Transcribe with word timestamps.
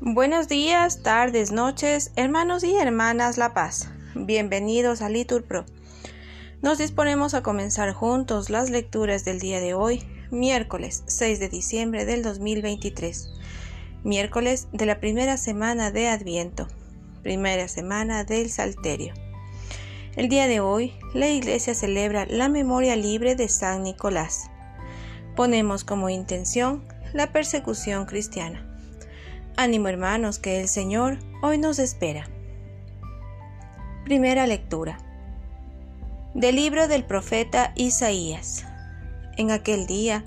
Buenos 0.00 0.48
días, 0.48 1.02
tardes, 1.02 1.52
noches, 1.52 2.12
hermanos 2.16 2.64
y 2.64 2.74
hermanas 2.74 3.36
La 3.36 3.52
Paz. 3.52 3.90
Bienvenidos 4.14 5.02
a 5.02 5.08
Liturpro. 5.08 5.66
Nos 6.62 6.78
disponemos 6.78 7.34
a 7.34 7.42
comenzar 7.42 7.92
juntos 7.92 8.50
las 8.50 8.70
lecturas 8.70 9.24
del 9.24 9.38
día 9.38 9.60
de 9.60 9.74
hoy, 9.74 10.02
miércoles 10.30 11.04
6 11.06 11.38
de 11.38 11.48
diciembre 11.48 12.04
del 12.04 12.22
2023, 12.22 13.28
miércoles 14.02 14.68
de 14.72 14.86
la 14.86 14.98
primera 14.98 15.36
semana 15.36 15.90
de 15.90 16.08
Adviento, 16.08 16.66
primera 17.22 17.68
semana 17.68 18.24
del 18.24 18.50
Salterio. 18.50 19.14
El 20.16 20.28
día 20.28 20.48
de 20.48 20.60
hoy, 20.60 20.94
la 21.14 21.28
Iglesia 21.28 21.74
celebra 21.74 22.26
la 22.26 22.48
memoria 22.48 22.96
libre 22.96 23.36
de 23.36 23.48
San 23.48 23.84
Nicolás. 23.84 24.50
Ponemos 25.38 25.84
como 25.84 26.10
intención 26.10 26.82
la 27.12 27.30
persecución 27.30 28.06
cristiana. 28.06 28.66
Ánimo 29.56 29.86
hermanos, 29.86 30.40
que 30.40 30.60
el 30.60 30.66
Señor 30.66 31.18
hoy 31.44 31.58
nos 31.58 31.78
espera. 31.78 32.28
Primera 34.04 34.48
lectura. 34.48 34.98
Del 36.34 36.56
libro 36.56 36.88
del 36.88 37.04
profeta 37.04 37.72
Isaías. 37.76 38.64
En 39.36 39.52
aquel 39.52 39.86
día, 39.86 40.24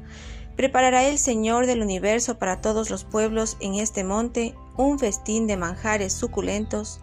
preparará 0.56 1.04
el 1.04 1.18
Señor 1.18 1.66
del 1.66 1.82
universo 1.82 2.40
para 2.40 2.62
todos 2.62 2.90
los 2.90 3.04
pueblos 3.04 3.58
en 3.60 3.76
este 3.76 4.06
monte 4.06 4.56
un 4.78 4.98
festín 4.98 5.46
de 5.46 5.58
manjares 5.58 6.14
suculentos, 6.14 7.02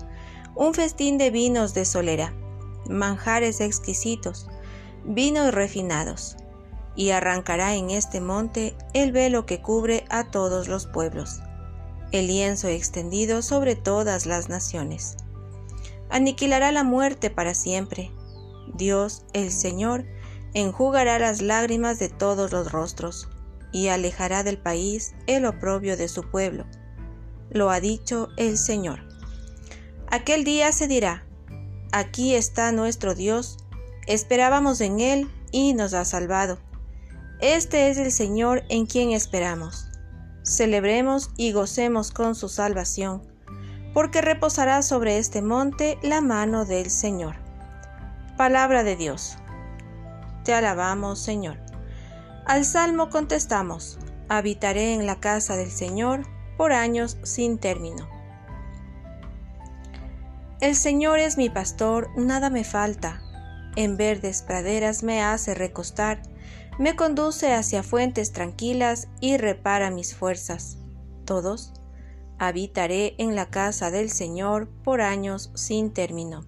un 0.54 0.72
festín 0.72 1.18
de 1.18 1.30
vinos 1.30 1.74
de 1.74 1.84
solera, 1.84 2.32
manjares 2.88 3.60
exquisitos, 3.60 4.48
vinos 5.04 5.52
refinados, 5.52 6.38
y 6.98 7.12
arrancará 7.12 7.76
en 7.76 7.88
este 7.88 8.20
monte 8.20 8.76
el 8.92 9.12
velo 9.12 9.46
que 9.46 9.62
cubre 9.62 10.04
a 10.10 10.30
todos 10.30 10.68
los 10.68 10.86
pueblos 10.86 11.40
el 12.12 12.26
lienzo 12.26 12.68
extendido 12.68 13.42
sobre 13.42 13.76
todas 13.76 14.26
las 14.26 14.48
naciones. 14.48 15.16
Aniquilará 16.10 16.72
la 16.72 16.84
muerte 16.84 17.30
para 17.30 17.54
siempre. 17.54 18.10
Dios, 18.74 19.24
el 19.32 19.52
Señor, 19.52 20.06
enjugará 20.54 21.18
las 21.18 21.42
lágrimas 21.42 21.98
de 21.98 22.08
todos 22.08 22.52
los 22.52 22.72
rostros, 22.72 23.28
y 23.70 23.88
alejará 23.88 24.42
del 24.44 24.56
país 24.56 25.14
el 25.26 25.44
oprobio 25.44 25.98
de 25.98 26.08
su 26.08 26.22
pueblo. 26.22 26.64
Lo 27.50 27.70
ha 27.70 27.80
dicho 27.80 28.28
el 28.38 28.56
Señor. 28.56 29.00
Aquel 30.10 30.44
día 30.44 30.72
se 30.72 30.88
dirá, 30.88 31.26
aquí 31.92 32.34
está 32.34 32.72
nuestro 32.72 33.14
Dios, 33.14 33.58
esperábamos 34.06 34.80
en 34.80 35.00
Él 35.00 35.30
y 35.52 35.74
nos 35.74 35.92
ha 35.92 36.06
salvado. 36.06 36.58
Este 37.40 37.90
es 37.90 37.98
el 37.98 38.10
Señor 38.12 38.64
en 38.68 38.86
quien 38.86 39.12
esperamos 39.12 39.88
celebremos 40.48 41.30
y 41.36 41.52
gocemos 41.52 42.10
con 42.10 42.34
su 42.34 42.48
salvación, 42.48 43.22
porque 43.92 44.22
reposará 44.22 44.82
sobre 44.82 45.18
este 45.18 45.42
monte 45.42 45.98
la 46.02 46.20
mano 46.20 46.64
del 46.64 46.90
Señor. 46.90 47.36
Palabra 48.36 48.82
de 48.82 48.96
Dios. 48.96 49.36
Te 50.44 50.54
alabamos, 50.54 51.18
Señor. 51.18 51.58
Al 52.46 52.64
salmo 52.64 53.10
contestamos, 53.10 53.98
habitaré 54.28 54.94
en 54.94 55.06
la 55.06 55.20
casa 55.20 55.56
del 55.56 55.70
Señor 55.70 56.26
por 56.56 56.72
años 56.72 57.18
sin 57.24 57.58
término. 57.58 58.08
El 60.60 60.74
Señor 60.74 61.18
es 61.18 61.36
mi 61.36 61.50
pastor, 61.50 62.08
nada 62.16 62.48
me 62.50 62.64
falta. 62.64 63.20
En 63.76 63.96
verdes 63.96 64.42
praderas 64.42 65.02
me 65.02 65.22
hace 65.22 65.54
recostar 65.54 66.22
me 66.78 66.94
conduce 66.94 67.52
hacia 67.52 67.82
fuentes 67.82 68.32
tranquilas 68.32 69.08
y 69.20 69.36
repara 69.36 69.90
mis 69.90 70.14
fuerzas. 70.14 70.78
Todos, 71.24 71.72
habitaré 72.38 73.14
en 73.18 73.34
la 73.34 73.50
casa 73.50 73.90
del 73.90 74.10
Señor 74.10 74.68
por 74.84 75.00
años 75.00 75.50
sin 75.54 75.92
término. 75.92 76.44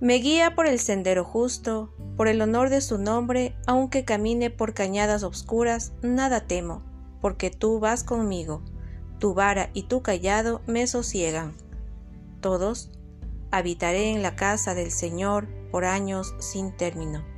Me 0.00 0.14
guía 0.14 0.54
por 0.54 0.66
el 0.66 0.78
sendero 0.78 1.24
justo, 1.24 1.92
por 2.16 2.28
el 2.28 2.40
honor 2.40 2.70
de 2.70 2.80
su 2.80 2.98
nombre, 2.98 3.54
aunque 3.66 4.04
camine 4.04 4.48
por 4.48 4.72
cañadas 4.72 5.22
obscuras, 5.24 5.92
nada 6.02 6.46
temo, 6.46 6.82
porque 7.20 7.50
tú 7.50 7.80
vas 7.80 8.04
conmigo, 8.04 8.62
tu 9.18 9.34
vara 9.34 9.70
y 9.74 9.82
tu 9.84 10.02
callado 10.02 10.62
me 10.66 10.86
sosiegan. 10.86 11.54
Todos, 12.40 12.90
habitaré 13.50 14.10
en 14.10 14.22
la 14.22 14.36
casa 14.36 14.74
del 14.74 14.90
Señor 14.90 15.48
por 15.70 15.84
años 15.84 16.34
sin 16.38 16.74
término. 16.76 17.37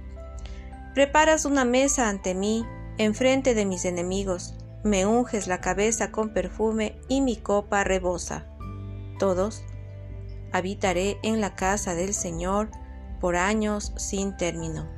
Preparas 1.01 1.47
una 1.47 1.65
mesa 1.65 2.11
ante 2.11 2.35
mí, 2.35 2.67
enfrente 2.99 3.55
de 3.55 3.65
mis 3.65 3.87
enemigos, 3.87 4.53
me 4.85 5.07
unges 5.07 5.47
la 5.47 5.59
cabeza 5.63 6.13
con 6.13 6.35
perfume 6.35 7.01
y 7.09 7.23
mi 7.23 7.37
copa 7.37 7.85
rebosa. 7.85 8.45
Todos, 9.19 9.63
habitaré 10.53 11.17
en 11.23 11.41
la 11.41 11.57
casa 11.57 11.95
del 11.95 12.13
Señor 12.13 12.69
por 13.19 13.37
años 13.37 13.95
sin 13.97 14.37
término. 14.37 14.91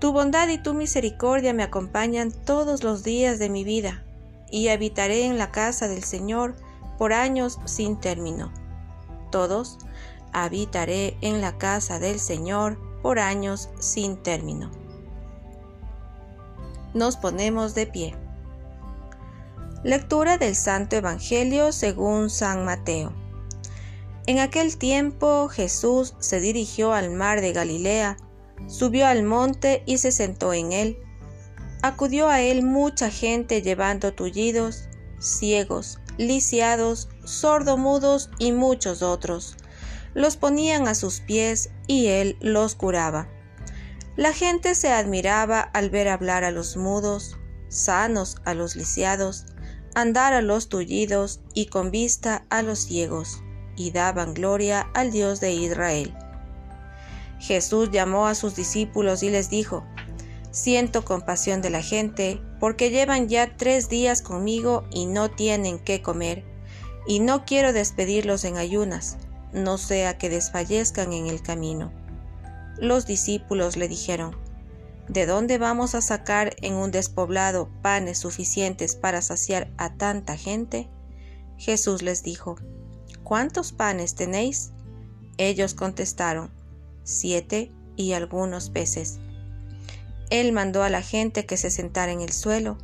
Tu 0.00 0.10
bondad 0.10 0.48
y 0.48 0.58
tu 0.58 0.74
misericordia 0.74 1.54
me 1.54 1.62
acompañan 1.62 2.32
todos 2.32 2.82
los 2.82 3.04
días 3.04 3.38
de 3.38 3.50
mi 3.50 3.62
vida, 3.62 4.02
y 4.50 4.66
habitaré 4.66 5.26
en 5.26 5.38
la 5.38 5.52
casa 5.52 5.86
del 5.86 6.02
Señor 6.02 6.56
por 6.98 7.12
años 7.12 7.60
sin 7.66 8.00
término. 8.00 8.52
Todos, 9.30 9.78
habitaré 10.32 11.16
en 11.20 11.40
la 11.40 11.56
casa 11.56 12.00
del 12.00 12.18
Señor 12.18 12.80
por 13.00 13.20
años 13.20 13.70
sin 13.78 14.16
término. 14.16 14.87
Nos 16.98 17.16
ponemos 17.16 17.76
de 17.76 17.86
pie. 17.86 18.16
Lectura 19.84 20.36
del 20.36 20.56
Santo 20.56 20.96
Evangelio 20.96 21.70
según 21.70 22.28
San 22.28 22.64
Mateo. 22.64 23.12
En 24.26 24.40
aquel 24.40 24.76
tiempo 24.78 25.46
Jesús 25.48 26.14
se 26.18 26.40
dirigió 26.40 26.92
al 26.92 27.12
mar 27.12 27.40
de 27.40 27.52
Galilea, 27.52 28.16
subió 28.66 29.06
al 29.06 29.22
monte 29.22 29.84
y 29.86 29.98
se 29.98 30.10
sentó 30.10 30.52
en 30.52 30.72
él. 30.72 30.98
Acudió 31.82 32.28
a 32.28 32.40
él 32.40 32.64
mucha 32.64 33.10
gente 33.10 33.62
llevando 33.62 34.12
tullidos, 34.12 34.88
ciegos, 35.20 36.00
lisiados, 36.16 37.10
sordomudos 37.22 38.28
y 38.40 38.50
muchos 38.50 39.02
otros 39.02 39.56
los 40.14 40.36
ponían 40.36 40.88
a 40.88 40.96
sus 40.96 41.20
pies 41.20 41.70
y 41.86 42.06
él 42.06 42.36
los 42.40 42.74
curaba. 42.74 43.28
La 44.18 44.32
gente 44.32 44.74
se 44.74 44.92
admiraba 44.92 45.60
al 45.60 45.90
ver 45.90 46.08
hablar 46.08 46.42
a 46.42 46.50
los 46.50 46.76
mudos, 46.76 47.38
sanos 47.68 48.38
a 48.44 48.52
los 48.52 48.74
lisiados, 48.74 49.46
andar 49.94 50.32
a 50.32 50.42
los 50.42 50.68
tullidos 50.68 51.40
y 51.54 51.66
con 51.66 51.92
vista 51.92 52.44
a 52.50 52.62
los 52.62 52.80
ciegos, 52.80 53.44
y 53.76 53.92
daban 53.92 54.34
gloria 54.34 54.90
al 54.92 55.12
Dios 55.12 55.38
de 55.38 55.52
Israel. 55.52 56.12
Jesús 57.38 57.92
llamó 57.92 58.26
a 58.26 58.34
sus 58.34 58.56
discípulos 58.56 59.22
y 59.22 59.30
les 59.30 59.50
dijo, 59.50 59.84
Siento 60.50 61.04
compasión 61.04 61.62
de 61.62 61.70
la 61.70 61.82
gente, 61.82 62.42
porque 62.58 62.90
llevan 62.90 63.28
ya 63.28 63.56
tres 63.56 63.88
días 63.88 64.20
conmigo 64.20 64.84
y 64.90 65.06
no 65.06 65.30
tienen 65.30 65.78
qué 65.78 66.02
comer, 66.02 66.44
y 67.06 67.20
no 67.20 67.44
quiero 67.44 67.72
despedirlos 67.72 68.44
en 68.44 68.56
ayunas 68.56 69.16
no 69.52 69.78
sea 69.78 70.18
que 70.18 70.28
desfallezcan 70.28 71.12
en 71.12 71.26
el 71.26 71.42
camino. 71.42 71.92
Los 72.80 73.06
discípulos 73.06 73.76
le 73.76 73.88
dijeron, 73.88 74.36
¿De 75.08 75.26
dónde 75.26 75.58
vamos 75.58 75.94
a 75.94 76.02
sacar 76.02 76.54
en 76.60 76.74
un 76.74 76.90
despoblado 76.90 77.70
panes 77.82 78.18
suficientes 78.18 78.94
para 78.94 79.22
saciar 79.22 79.72
a 79.78 79.94
tanta 79.94 80.36
gente? 80.36 80.88
Jesús 81.56 82.02
les 82.02 82.22
dijo, 82.22 82.56
¿Cuántos 83.24 83.72
panes 83.72 84.14
tenéis? 84.14 84.70
Ellos 85.38 85.74
contestaron, 85.74 86.52
siete 87.02 87.72
y 87.96 88.12
algunos 88.12 88.70
peces. 88.70 89.18
Él 90.30 90.52
mandó 90.52 90.82
a 90.82 90.90
la 90.90 91.02
gente 91.02 91.46
que 91.46 91.56
se 91.56 91.70
sentara 91.70 92.12
en 92.12 92.20
el 92.20 92.32
suelo, 92.32 92.78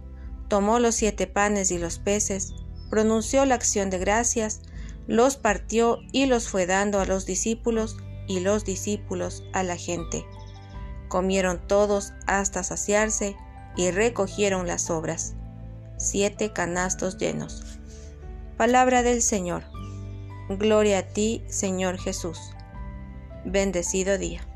tomó 0.48 0.80
los 0.80 0.96
siete 0.96 1.26
panes 1.26 1.70
y 1.70 1.78
los 1.78 1.98
peces, 1.98 2.54
pronunció 2.90 3.44
la 3.44 3.54
acción 3.54 3.90
de 3.90 3.98
gracias, 3.98 4.62
los 5.06 5.36
partió 5.36 5.98
y 6.10 6.26
los 6.26 6.48
fue 6.48 6.66
dando 6.66 7.00
a 7.00 7.04
los 7.04 7.26
discípulos 7.26 7.96
y 8.26 8.40
los 8.40 8.64
discípulos 8.64 9.44
a 9.52 9.62
la 9.62 9.76
gente. 9.76 10.26
Comieron 11.08 11.66
todos 11.66 12.12
hasta 12.26 12.62
saciarse 12.62 13.36
y 13.76 13.90
recogieron 13.90 14.66
las 14.66 14.82
sobras. 14.82 15.34
Siete 15.96 16.52
canastos 16.52 17.18
llenos. 17.18 17.62
Palabra 18.56 19.02
del 19.02 19.22
Señor. 19.22 19.64
Gloria 20.48 20.98
a 20.98 21.02
ti, 21.02 21.42
Señor 21.48 21.98
Jesús. 21.98 22.38
Bendecido 23.44 24.18
día. 24.18 24.46